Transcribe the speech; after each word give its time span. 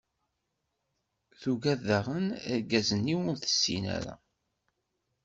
Tuggad 1.41 1.79
daɣen 1.87 2.25
argaz-nni 2.53 3.15
ur 3.29 3.35
tessin 3.37 3.83
ara. 3.97 4.15